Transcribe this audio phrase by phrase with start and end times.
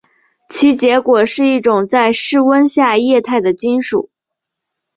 [0.49, 4.09] 其结果是一种在室温下液态的金属。